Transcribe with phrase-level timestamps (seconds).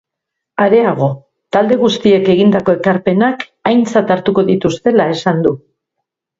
[0.63, 1.09] Areago,
[1.57, 5.57] talde guztiek egindako ekarpenak aintzat hartuko dituztela esan du.